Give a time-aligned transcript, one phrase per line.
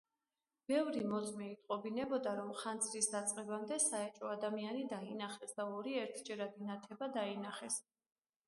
[0.69, 7.79] ბევრი მოწმე იტყობინებოდა, რომ ხანძრის დაწყებამდე საეჭვო ადამიანი დაინახეს და ორი ერთჯერადი ნათება დაინახეს.